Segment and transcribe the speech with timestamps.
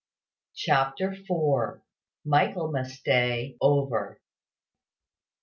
[0.55, 1.83] CHAPTER FOUR.
[2.25, 4.19] MICHAELMAS DAY OVER.